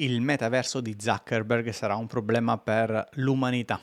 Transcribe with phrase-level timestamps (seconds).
[0.00, 3.80] il metaverso di Zuckerberg sarà un problema per l'umanità.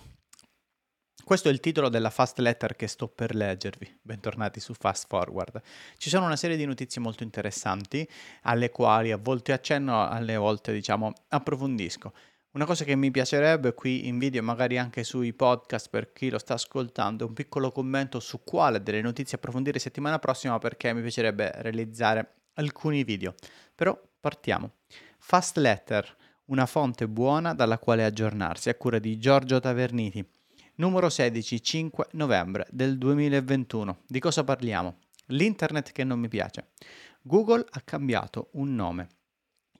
[1.26, 4.00] Questo è il titolo della fast letter che sto per leggervi.
[4.02, 5.62] Bentornati su Fast Forward.
[5.98, 8.08] Ci sono una serie di notizie molto interessanti,
[8.44, 12.14] alle quali a volte accenno, alle volte diciamo approfondisco.
[12.52, 16.38] Una cosa che mi piacerebbe qui in video magari anche sui podcast per chi lo
[16.38, 21.52] sta ascoltando, un piccolo commento su quale delle notizie approfondire settimana prossima perché mi piacerebbe
[21.56, 23.36] realizzare alcuni video.
[23.76, 24.72] Però partiamo.
[25.28, 26.16] Fast Letter,
[26.46, 30.24] una fonte buona dalla quale aggiornarsi, a cura di Giorgio Taverniti.
[30.76, 34.04] Numero 16, 5 novembre del 2021.
[34.06, 35.00] Di cosa parliamo?
[35.30, 36.74] L'internet che non mi piace.
[37.24, 39.08] Google ha cambiato un nome.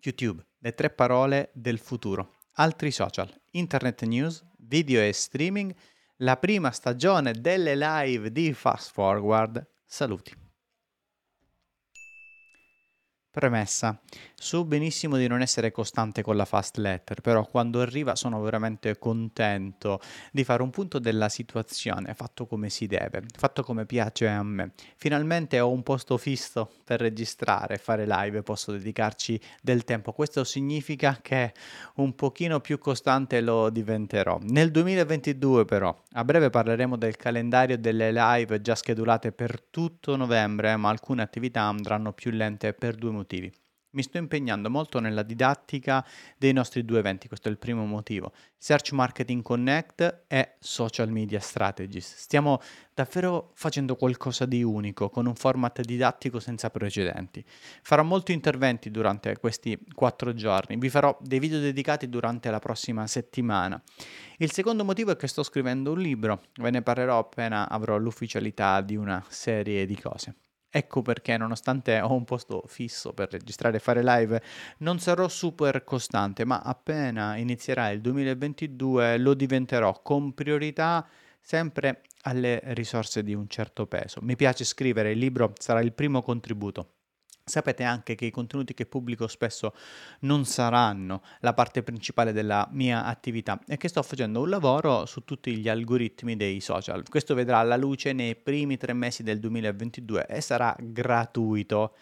[0.02, 2.38] YouTube, le tre parole del futuro.
[2.54, 5.76] Altri social, internet news, video e streaming,
[6.18, 9.64] la prima stagione delle live di Fast Forward.
[9.86, 10.45] Saluti.
[13.36, 14.00] Premessa.
[14.34, 18.98] So benissimo di non essere costante con la fast letter, però quando arriva sono veramente
[18.98, 20.00] contento
[20.32, 24.72] di fare un punto della situazione, fatto come si deve, fatto come piace a me.
[24.96, 30.14] Finalmente ho un posto fisso per registrare, fare live, posso dedicarci del tempo.
[30.14, 31.52] Questo significa che
[31.96, 34.40] un pochino più costante lo diventerò.
[34.44, 40.78] Nel 2022 però, a breve parleremo del calendario delle live già schedulate per tutto novembre,
[40.78, 43.52] ma alcune attività andranno più lente per due motivi motivi.
[43.96, 46.06] Mi sto impegnando molto nella didattica
[46.38, 48.34] dei nostri due eventi, questo è il primo motivo.
[48.58, 52.14] Search Marketing Connect e Social Media Strategies.
[52.18, 52.60] Stiamo
[52.94, 57.42] davvero facendo qualcosa di unico, con un format didattico senza precedenti.
[57.84, 63.08] Farò molti interventi durante questi quattro giorni, vi farò dei video dedicati durante la prossima
[63.08, 63.82] settimana.
[64.40, 68.82] Il secondo motivo è che sto scrivendo un libro, ve ne parlerò appena avrò l'ufficialità
[68.82, 70.36] di una serie di cose.
[70.78, 74.42] Ecco perché, nonostante ho un posto fisso per registrare e fare live,
[74.80, 81.08] non sarò super costante, ma appena inizierà il 2022 lo diventerò con priorità
[81.40, 84.20] sempre alle risorse di un certo peso.
[84.22, 86.95] Mi piace scrivere, il libro sarà il primo contributo.
[87.48, 89.76] Sapete anche che i contenuti che pubblico spesso
[90.22, 95.24] non saranno la parte principale della mia attività e che sto facendo un lavoro su
[95.24, 97.08] tutti gli algoritmi dei social.
[97.08, 101.94] Questo vedrà la luce nei primi tre mesi del 2022 e sarà gratuito.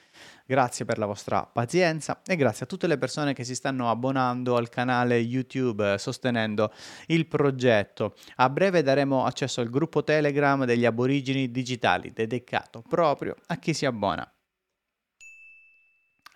[0.46, 4.56] Grazie per la vostra pazienza e grazie a tutte le persone che si stanno abbonando
[4.56, 6.72] al canale YouTube sostenendo
[7.08, 8.16] il progetto.
[8.38, 13.86] A breve daremo accesso al gruppo Telegram degli aborigeni digitali dedicato proprio a chi si
[13.86, 14.26] abbona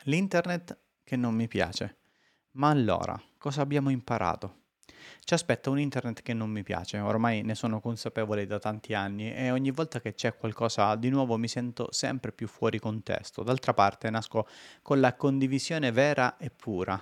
[0.08, 1.98] l'internet che non mi piace.
[2.52, 4.66] Ma allora, cosa abbiamo imparato?
[5.20, 9.34] Ci aspetta un internet che non mi piace, ormai ne sono consapevole da tanti anni
[9.34, 13.44] e ogni volta che c'è qualcosa di nuovo mi sento sempre più fuori contesto.
[13.44, 14.48] D'altra parte nasco
[14.82, 17.02] con la condivisione vera e pura,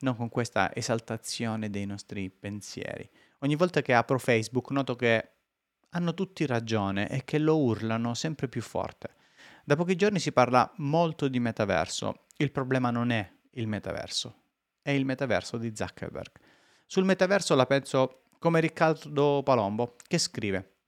[0.00, 3.08] non con questa esaltazione dei nostri pensieri.
[3.38, 5.30] Ogni volta che apro Facebook noto che
[5.90, 9.18] hanno tutti ragione e che lo urlano sempre più forte.
[9.70, 12.24] Da pochi giorni si parla molto di metaverso.
[12.38, 14.34] Il problema non è il metaverso,
[14.82, 16.32] è il metaverso di Zuckerberg.
[16.86, 20.78] Sul metaverso la penso come Riccardo Palombo, che scrive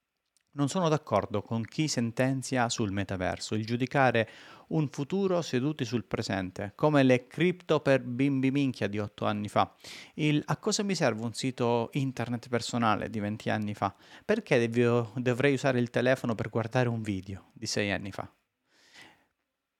[0.54, 4.28] non sono d'accordo con chi sentenzia sul metaverso, il giudicare
[4.70, 9.72] un futuro seduti sul presente, come le cripto per bimbi minchia di otto anni fa.
[10.14, 13.94] Il a cosa mi serve un sito internet personale di 20 anni fa?
[14.24, 18.28] Perché devo, dovrei usare il telefono per guardare un video di sei anni fa?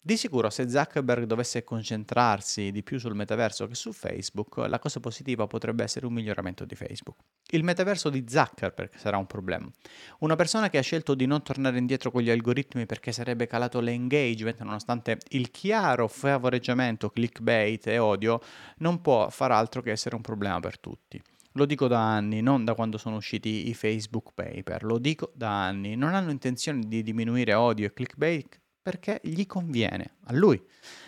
[0.04, 4.98] Di sicuro se Zuckerberg dovesse concentrarsi di più sul metaverso che su Facebook, la cosa
[4.98, 7.18] positiva potrebbe essere un miglioramento di Facebook.
[7.52, 9.70] Il metaverso di Zuckerberg sarà un problema.
[10.18, 13.78] Una persona che ha scelto di non tornare indietro con gli algoritmi perché sarebbe calato
[13.78, 18.40] l'engagement nonostante il chiaro favoreggiamento, clickbait e odio,
[18.78, 21.22] non può far altro che essere un problema per tutti.
[21.52, 25.64] Lo dico da anni, non da quando sono usciti i Facebook paper, lo dico da
[25.64, 25.94] anni.
[25.94, 30.60] Non hanno intenzione di diminuire odio e clickbait perché gli conviene, a lui.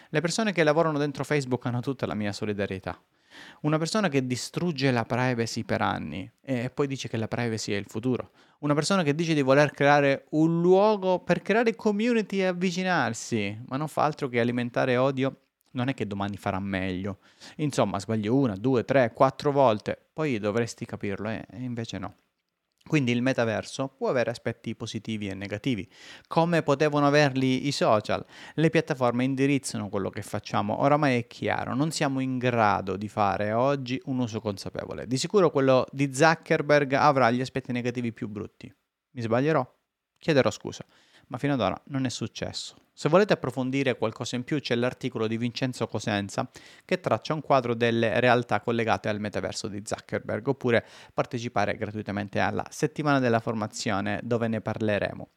[0.08, 2.98] Le persone che lavorano dentro Facebook hanno tutta la mia solidarietà.
[3.62, 7.76] Una persona che distrugge la privacy per anni e poi dice che la privacy è
[7.76, 8.30] il futuro.
[8.60, 13.76] Una persona che dice di voler creare un luogo per creare community e avvicinarsi, ma
[13.76, 15.40] non fa altro che alimentare odio,
[15.72, 17.18] non è che domani farà meglio.
[17.56, 21.44] Insomma, sbaglio una, due, tre, quattro volte, poi dovresti capirlo, eh?
[21.50, 22.14] e invece no.
[22.86, 25.88] Quindi il metaverso può avere aspetti positivi e negativi,
[26.26, 28.24] come potevano averli i social.
[28.54, 33.52] Le piattaforme indirizzano quello che facciamo, oramai è chiaro, non siamo in grado di fare
[33.52, 35.06] oggi un uso consapevole.
[35.06, 38.70] Di sicuro quello di Zuckerberg avrà gli aspetti negativi più brutti.
[39.12, 39.66] Mi sbaglierò?
[40.18, 40.84] Chiederò scusa,
[41.28, 42.83] ma fino ad ora non è successo.
[42.96, 46.48] Se volete approfondire qualcosa in più c'è l'articolo di Vincenzo Cosenza
[46.84, 52.64] che traccia un quadro delle realtà collegate al metaverso di Zuckerberg oppure partecipare gratuitamente alla
[52.70, 55.28] settimana della formazione dove ne parleremo.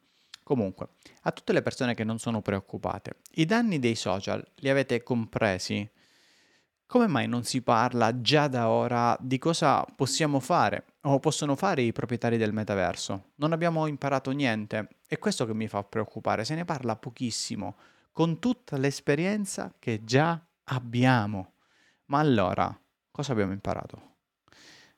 [0.44, 0.90] Comunque,
[1.22, 5.86] a tutte le persone che non sono preoccupate, i danni dei social li avete compresi?
[6.86, 11.82] Come mai non si parla già da ora di cosa possiamo fare o possono fare
[11.82, 13.30] i proprietari del metaverso?
[13.36, 14.88] Non abbiamo imparato niente.
[15.06, 17.76] È questo che mi fa preoccupare, se ne parla pochissimo,
[18.12, 21.52] con tutta l'esperienza che già abbiamo.
[22.06, 22.76] Ma allora,
[23.10, 24.16] cosa abbiamo imparato?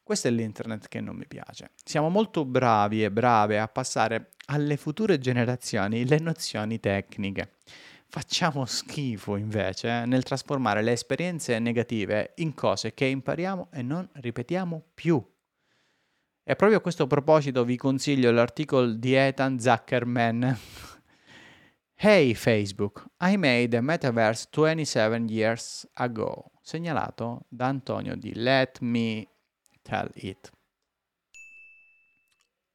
[0.03, 1.71] Questo è l'internet che non mi piace.
[1.85, 7.53] Siamo molto bravi e brave a passare alle future generazioni le nozioni tecniche.
[8.09, 14.83] Facciamo schifo invece nel trasformare le esperienze negative in cose che impariamo e non ripetiamo
[14.95, 15.25] più.
[16.43, 20.59] E proprio a questo proposito vi consiglio l'articolo di Ethan Zuckerman.
[21.95, 29.29] hey Facebook, I made a metaverse 27 years ago, segnalato da Antonio di Let Me
[29.83, 30.51] Tell It.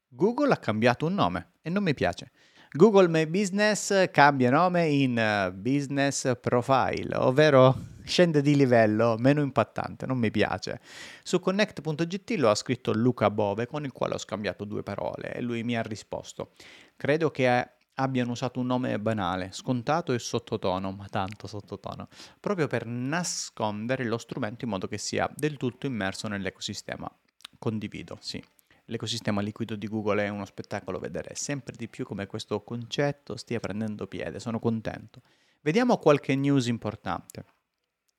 [0.08, 2.32] Google ha cambiato un nome e non mi piace.
[2.76, 7.74] Google My Business cambia nome in eh, Business Profile, ovvero
[8.04, 10.82] scende di livello, meno impattante, non mi piace.
[11.24, 15.42] Su connect.gt lo ha scritto Luca Bove, con il quale ho scambiato due parole e
[15.42, 16.52] lui mi ha risposto.
[16.98, 22.10] Credo che abbiano usato un nome banale, scontato e sottotono, ma tanto sottotono,
[22.42, 27.10] proprio per nascondere lo strumento in modo che sia del tutto immerso nell'ecosistema.
[27.58, 28.44] Condivido, sì.
[28.86, 33.60] L'ecosistema liquido di Google è uno spettacolo vedere sempre di più come questo concetto stia
[33.60, 35.22] prendendo piede, sono contento.
[35.62, 37.46] Vediamo qualche news importante.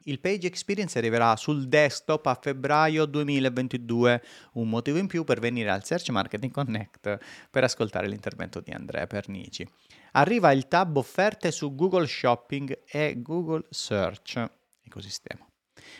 [0.07, 4.23] Il Page Experience arriverà sul desktop a febbraio 2022,
[4.53, 7.19] un motivo in più per venire al Search Marketing Connect
[7.51, 9.69] per ascoltare l'intervento di Andrea Pernici.
[10.13, 14.49] Arriva il tab offerte su Google Shopping e Google Search
[14.83, 15.45] ecosistema.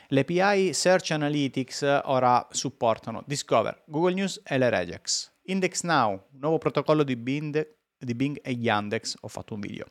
[0.09, 5.33] Le API Search Analytics ora supportano Discover, Google News e le regex.
[5.45, 9.87] Index Now, nuovo protocollo di Bing, di Bing e Yandex, ho fatto un video.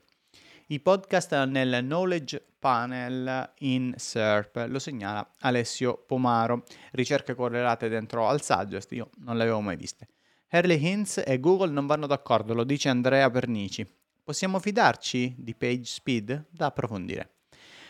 [0.68, 6.64] I podcast nel Knowledge Panel in SERP, lo segnala Alessio Pomaro.
[6.92, 10.08] Ricerche correlate dentro al Suggest, io non le avevo mai viste.
[10.50, 13.86] Early Hints e Google non vanno d'accordo, lo dice Andrea Pernici.
[14.24, 16.48] Possiamo fidarci di Page Speed?
[16.50, 17.35] Da approfondire.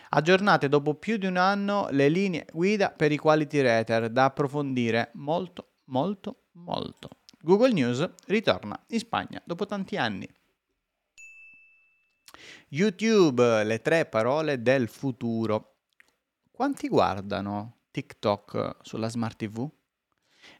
[0.09, 5.11] Aggiornate dopo più di un anno le linee guida per i quality rater da approfondire
[5.13, 7.09] molto, molto, molto.
[7.41, 10.27] Google News ritorna in Spagna dopo tanti anni.
[12.69, 15.77] YouTube, le tre parole del futuro.
[16.51, 19.69] Quanti guardano TikTok sulla Smart TV?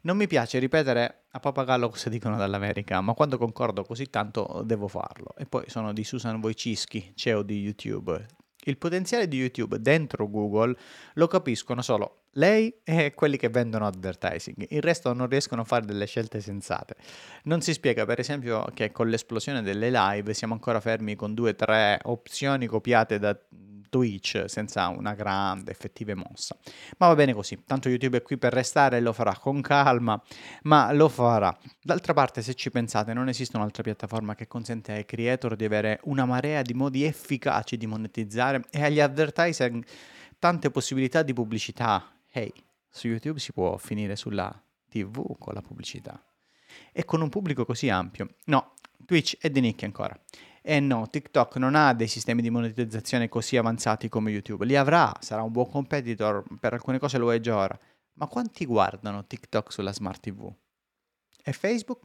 [0.02, 4.88] Non mi piace ripetere a papagallo cosa dicono dall'America, ma quando concordo così tanto devo
[4.88, 5.34] farlo.
[5.36, 8.26] E poi sono di Susan Wojcicki, CEO di YouTube.
[8.68, 10.76] Il potenziale di YouTube dentro Google
[11.14, 14.66] lo capiscono solo lei e quelli che vendono advertising.
[14.70, 16.96] Il resto non riescono a fare delle scelte sensate.
[17.44, 21.50] Non si spiega, per esempio, che con l'esplosione delle live siamo ancora fermi con due
[21.50, 23.38] o tre opzioni copiate da
[23.96, 26.54] Twitch senza una grande effettiva mossa.
[26.98, 30.20] Ma va bene così, tanto YouTube è qui per restare e lo farà con calma,
[30.64, 31.56] ma lo farà.
[31.80, 36.00] D'altra parte, se ci pensate, non esiste un'altra piattaforma che consente ai creator di avere
[36.04, 39.72] una marea di modi efficaci di monetizzare e agli advertiser
[40.38, 42.20] tante possibilità di pubblicità.
[42.30, 42.52] Hey,
[42.90, 46.22] su YouTube si può finire sulla TV con la pubblicità.
[46.92, 48.34] E con un pubblico così ampio.
[48.44, 48.74] No,
[49.06, 50.18] Twitch è di nicchia ancora.
[50.68, 54.64] E no, TikTok non ha dei sistemi di monetizzazione così avanzati come YouTube.
[54.64, 57.78] Li avrà, sarà un buon competitor, per alcune cose lo è già ora.
[58.14, 60.52] Ma quanti guardano TikTok sulla Smart TV?
[61.44, 62.00] E Facebook?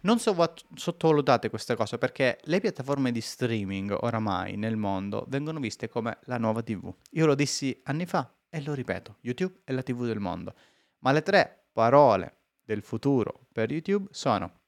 [0.00, 6.16] Non sottovalutate queste cose perché le piattaforme di streaming oramai nel mondo vengono viste come
[6.22, 6.90] la nuova TV.
[7.10, 10.54] Io lo dissi anni fa e lo ripeto, YouTube è la TV del mondo.
[11.00, 14.60] Ma le tre parole del futuro per YouTube sono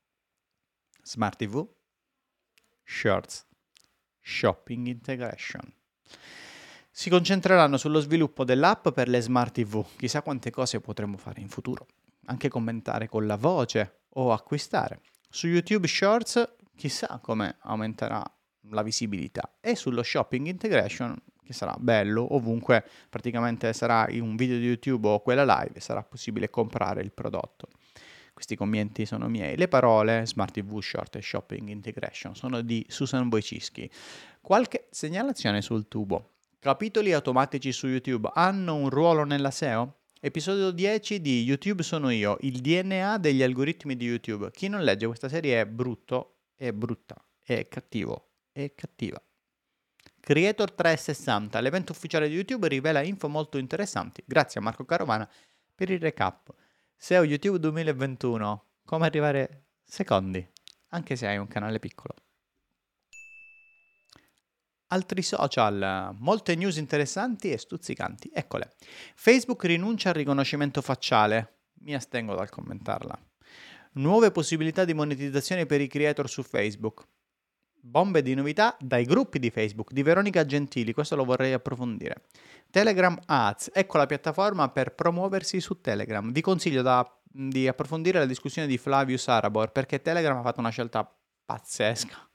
[1.02, 1.66] Smart TV,
[2.92, 3.46] Shorts,
[4.20, 5.62] Shopping Integration.
[6.90, 9.86] Si concentreranno sullo sviluppo dell'app per le smart TV.
[9.96, 11.86] Chissà quante cose potremo fare in futuro.
[12.26, 15.02] Anche commentare con la voce o acquistare.
[15.30, 18.22] Su YouTube Shorts chissà come aumenterà
[18.70, 19.54] la visibilità.
[19.60, 25.06] E sullo Shopping Integration, che sarà bello, ovunque praticamente sarà in un video di YouTube
[25.06, 27.68] o quella live, sarà possibile comprare il prodotto.
[28.40, 29.54] Questi commenti sono miei.
[29.58, 33.90] Le parole Smart TV Short e Shopping Integration sono di Susan Wojcicki.
[34.40, 36.36] Qualche segnalazione sul tubo.
[36.58, 40.04] Capitoli automatici su YouTube hanno un ruolo nella SEO?
[40.18, 44.50] Episodio 10 di YouTube sono io, il DNA degli algoritmi di YouTube.
[44.52, 49.22] Chi non legge questa serie è brutto, è brutta, è cattivo, è cattiva.
[50.18, 54.22] Creator 360, l'evento ufficiale di YouTube, rivela info molto interessanti.
[54.24, 55.28] Grazie a Marco Carovana
[55.74, 56.54] per il recap.
[57.02, 60.46] SEO YouTube 2021, come arrivare secondi,
[60.88, 62.14] anche se hai un canale piccolo.
[64.88, 68.30] Altri social, molte news interessanti e stuzzicanti.
[68.30, 68.74] Eccole.
[69.14, 71.60] Facebook rinuncia al riconoscimento facciale.
[71.80, 73.18] Mi astengo dal commentarla.
[73.92, 77.06] Nuove possibilità di monetizzazione per i creator su Facebook.
[77.82, 82.24] Bombe di novità dai gruppi di Facebook di Veronica Gentili, questo lo vorrei approfondire.
[82.70, 86.30] Telegram Ads, ecco la piattaforma per promuoversi su Telegram.
[86.30, 90.68] Vi consiglio da, di approfondire la discussione di Flavius Arabor perché Telegram ha fatto una
[90.68, 91.10] scelta
[91.44, 92.28] pazzesca.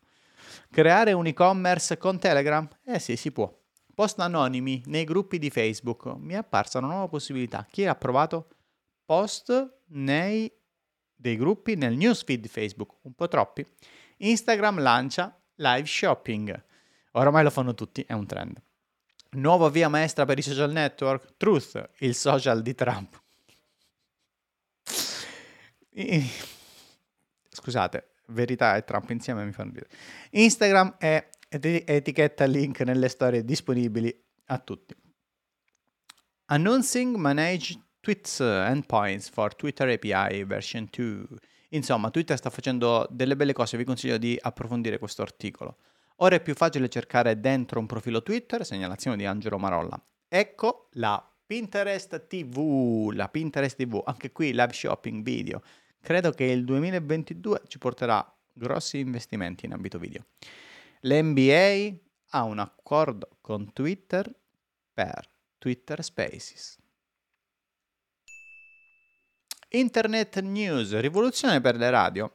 [0.72, 2.68] Creare un e-commerce con Telegram?
[2.84, 3.52] Eh sì, si può.
[3.94, 6.06] Post anonimi nei gruppi di Facebook.
[6.18, 7.66] Mi è apparsa una nuova possibilità.
[7.70, 8.48] Chi ha provato?
[9.06, 10.52] Post nei
[11.16, 12.96] dei gruppi nel newsfeed Facebook.
[13.04, 13.66] Un po' troppi.
[14.18, 16.64] Instagram lancia live shopping.
[17.12, 18.62] Oramai lo fanno tutti, è un trend.
[19.32, 23.22] Nuova via maestra per i social network, Truth, il social di Trump.
[27.50, 29.90] Scusate, verità e Trump insieme mi fanno ridere.
[30.32, 34.96] Instagram è etichetta link nelle storie disponibili a tutti.
[36.46, 41.26] Announcing Manage Tweets Endpoints for Twitter API version 2.
[41.76, 45.78] Insomma, Twitter sta facendo delle belle cose, vi consiglio di approfondire questo articolo.
[46.18, 50.02] Ora è più facile cercare dentro un profilo Twitter, segnalazione di Angelo Marolla.
[50.30, 55.62] Ecco la Pinterest TV, la Pinterest TV, anche qui live shopping video.
[56.00, 60.26] Credo che il 2022 ci porterà grossi investimenti in ambito video.
[61.02, 61.94] L'NBA
[62.30, 64.34] ha un accordo con Twitter
[64.94, 66.78] per Twitter Spaces.
[69.76, 72.32] Internet News, rivoluzione per le radio.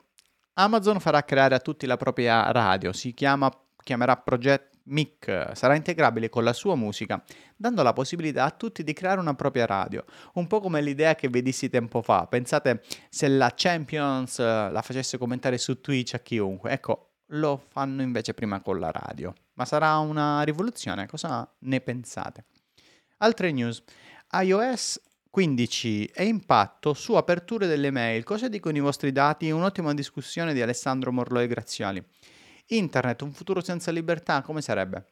[0.54, 3.50] Amazon farà creare a tutti la propria radio, si chiama,
[3.82, 7.22] chiamerà Project Mic, sarà integrabile con la sua musica,
[7.56, 10.04] dando la possibilità a tutti di creare una propria radio.
[10.34, 12.26] Un po' come l'idea che vi dissi tempo fa.
[12.26, 16.72] Pensate se la Champions eh, la facesse commentare su Twitch a chiunque.
[16.72, 19.32] Ecco, lo fanno invece prima con la radio.
[19.54, 22.44] Ma sarà una rivoluzione, cosa ne pensate?
[23.18, 23.82] Altre news.
[24.32, 25.00] iOS
[25.30, 28.24] 15 e impatto su aperture delle mail.
[28.24, 29.48] Cosa dicono i vostri dati?
[29.50, 32.04] Un'ottima discussione di Alessandro Morloi Graziali.
[32.66, 35.04] Internet, un futuro senza libertà, come sarebbe?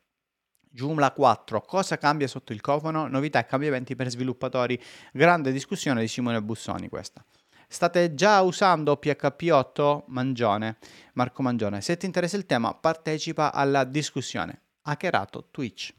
[0.71, 3.07] Joomla 4, cosa cambia sotto il cofano?
[3.07, 4.81] Novità e cambiamenti per sviluppatori.
[5.13, 7.25] Grande discussione di Simone Bussoni questa.
[7.69, 10.05] State già usando PHP 8?
[10.09, 10.79] Mangione,
[11.15, 11.81] Marco Mangione.
[11.81, 14.63] Se ti interessa il tema, partecipa alla discussione.
[14.83, 15.95] Hackerato Twitch.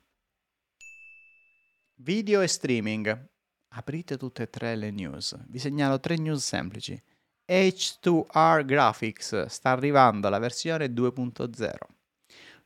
[1.96, 3.29] Video e streaming.
[3.74, 5.38] Aprite tutte e tre le news.
[5.48, 7.02] Vi segnalo tre news semplici.
[7.48, 11.72] H2R Graphics sta arrivando alla versione 2.0.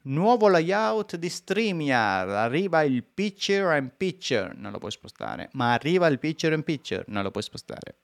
[0.05, 6.07] Nuovo layout di StreamYard, arriva il Picture and Picture, non lo puoi spostare, ma arriva
[6.07, 7.99] il Picture and Picture, non lo puoi spostare.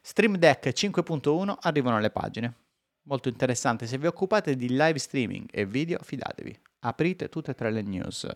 [0.00, 2.54] Stream Deck 5.1 arrivano le pagine.
[3.02, 6.58] Molto interessante, se vi occupate di live streaming e video, fidatevi.
[6.80, 8.26] Aprite tutte e tre le news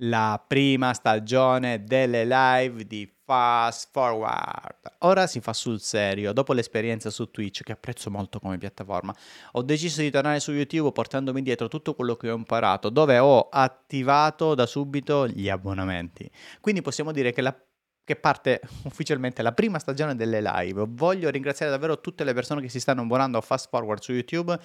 [0.00, 4.96] la prima stagione delle live di Fast Forward.
[5.00, 9.14] Ora si fa sul serio, dopo l'esperienza su Twitch, che apprezzo molto come piattaforma,
[9.52, 13.48] ho deciso di tornare su YouTube portandomi dietro tutto quello che ho imparato, dove ho
[13.50, 16.30] attivato da subito gli abbonamenti.
[16.60, 17.58] Quindi possiamo dire che la
[18.06, 20.84] che parte ufficialmente la prima stagione delle live.
[20.88, 24.56] Voglio ringraziare davvero tutte le persone che si stanno abbonando a Fast Forward su YouTube.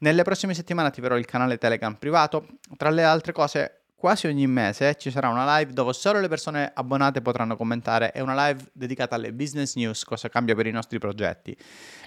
[0.00, 2.46] Nelle prossime settimane attiverò il canale Telegram privato.
[2.76, 6.72] Tra le altre cose, quasi ogni mese ci sarà una live dove solo le persone
[6.74, 10.98] abbonate potranno commentare È una live dedicata alle business news, cosa cambia per i nostri
[10.98, 11.54] progetti.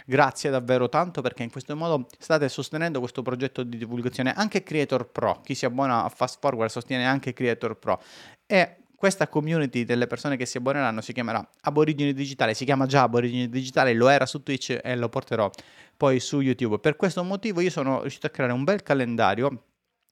[0.08, 5.12] Grazie davvero tanto perché in questo modo state sostenendo questo progetto di divulgazione anche Creator
[5.12, 5.42] Pro.
[5.44, 8.02] Chi si abbona a Fast Forward sostiene anche Creator Pro.
[8.48, 13.04] E questa community delle persone che si abboneranno si chiamerà Aborigine Digitale, si chiama già
[13.04, 15.48] Aborigine Digitale, lo era su Twitch e lo porterò
[15.96, 16.80] poi su YouTube.
[16.80, 19.66] Per questo motivo io sono riuscito a creare un bel calendario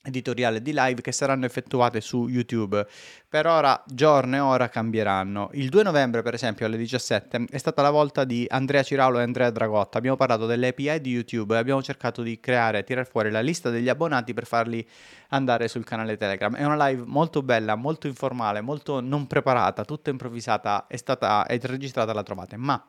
[0.03, 2.85] editoriale di live che saranno effettuate su YouTube.
[3.27, 5.49] Per ora, giorno e ora cambieranno.
[5.53, 9.23] Il 2 novembre, per esempio, alle 17 è stata la volta di Andrea Ciraulo e
[9.23, 9.97] Andrea Dragotta.
[9.97, 13.69] Abbiamo parlato delle API di YouTube e abbiamo cercato di creare, tirare fuori la lista
[13.69, 14.87] degli abbonati per farli
[15.29, 16.55] andare sul canale Telegram.
[16.55, 21.59] È una live molto bella, molto informale, molto non preparata, tutta improvvisata, è stata è
[21.61, 22.57] registrata, la trovate.
[22.57, 22.83] Ma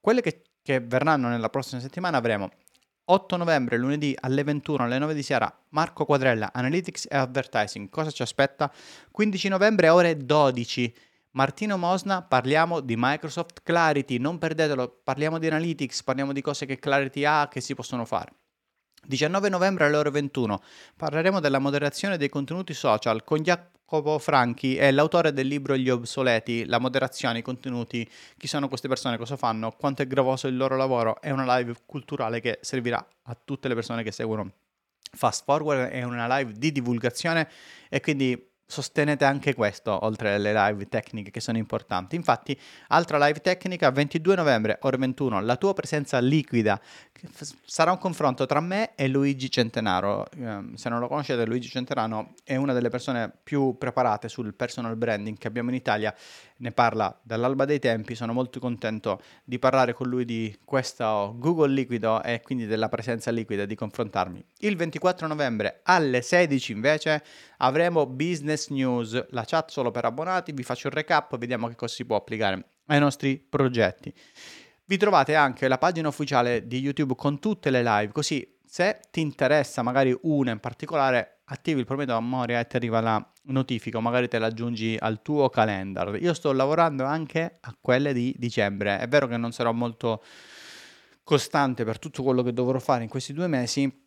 [0.00, 2.50] quelle che, che verranno nella prossima settimana avremo
[3.04, 7.88] 8 novembre, lunedì alle 21 alle 9 di sera, Marco Quadrella, Analytics e Advertising.
[7.88, 8.72] Cosa ci aspetta?
[9.10, 10.94] 15 novembre, ore 12.
[11.32, 16.78] Martino Mosna, parliamo di Microsoft Clarity, non perdetelo, parliamo di Analytics, parliamo di cose che
[16.78, 18.32] Clarity ha che si possono fare.
[19.04, 20.62] 19 novembre alle ore 21
[20.96, 26.64] parleremo della moderazione dei contenuti social con Jacopo Franchi, è l'autore del libro Gli obsoleti,
[26.66, 30.76] la moderazione, i contenuti, chi sono queste persone, cosa fanno, quanto è gravoso il loro
[30.76, 31.20] lavoro.
[31.20, 34.52] È una live culturale che servirà a tutte le persone che seguono
[35.14, 37.48] Fast Forward, è una live di divulgazione
[37.88, 42.16] e quindi sostenete anche questo, oltre alle live tecniche che sono importanti.
[42.16, 46.80] Infatti, altra live tecnica, 22 novembre, ore 21, la tua presenza liquida.
[47.66, 50.26] Sarà un confronto tra me e Luigi Centenaro.
[50.30, 54.96] Eh, se non lo conoscete, Luigi Centenaro è una delle persone più preparate sul personal
[54.96, 56.14] branding che abbiamo in Italia.
[56.58, 58.14] Ne parla dall'alba dei tempi.
[58.14, 63.30] Sono molto contento di parlare con lui di questo Google liquido e quindi della presenza
[63.30, 64.44] liquida, di confrontarmi.
[64.58, 67.22] Il 24 novembre alle 16 invece
[67.58, 71.94] avremo Business News, la chat solo per abbonati, vi faccio un recap, vediamo che cosa
[71.94, 74.12] si può applicare ai nostri progetti.
[74.84, 79.20] Vi trovate anche la pagina ufficiale di YouTube con tutte le live, così se ti
[79.20, 84.28] interessa magari una in particolare, attivi il prometo memoria e ti arriva la notifica magari
[84.28, 86.16] te la aggiungi al tuo calendar.
[86.20, 88.98] Io sto lavorando anche a quelle di dicembre.
[88.98, 90.22] È vero che non sarò molto
[91.24, 94.01] costante per tutto quello che dovrò fare in questi due mesi,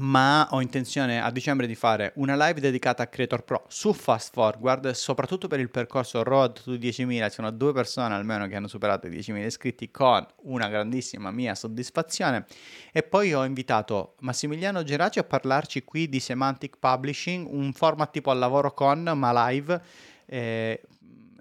[0.00, 4.32] ma ho intenzione a dicembre di fare una live dedicata a Creator Pro su Fast
[4.32, 7.24] Forward, soprattutto per il percorso Road to 10.000.
[7.28, 11.54] Ci sono due persone almeno che hanno superato i 10.000 iscritti con una grandissima mia
[11.54, 12.46] soddisfazione.
[12.92, 18.32] E poi ho invitato Massimiliano Geraci a parlarci qui di Semantic Publishing, un format tipo
[18.32, 19.80] al lavoro con, ma live.
[20.26, 20.80] Eh,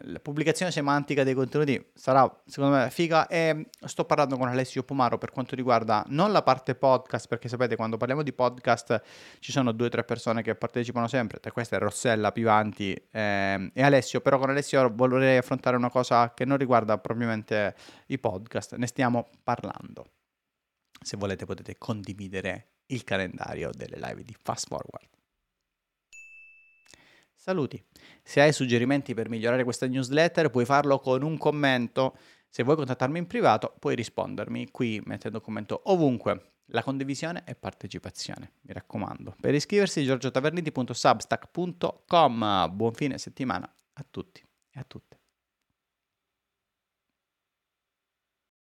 [0.05, 3.27] la pubblicazione semantica dei contenuti sarà secondo me figa.
[3.27, 7.75] E sto parlando con Alessio Pomaro per quanto riguarda non la parte podcast perché sapete
[7.75, 9.01] quando parliamo di podcast
[9.39, 13.83] ci sono due o tre persone che partecipano sempre tra queste Rossella, Pivanti eh, e
[13.83, 14.21] Alessio.
[14.21, 17.75] Però con Alessio vorrei affrontare una cosa che non riguarda propriamente
[18.07, 20.05] i podcast ne stiamo parlando.
[21.01, 25.13] Se volete potete condividere il calendario delle live di Fast Forward
[27.43, 27.83] Saluti.
[28.23, 32.15] Se hai suggerimenti per migliorare questa newsletter, puoi farlo con un commento.
[32.47, 36.53] Se vuoi contattarmi in privato, puoi rispondermi qui mettendo commento ovunque.
[36.67, 39.35] La condivisione e partecipazione, mi raccomando.
[39.41, 42.69] Per iscriversi giorgiotaverniti.substack.com.
[42.71, 45.22] Buon fine settimana a tutti e a tutte.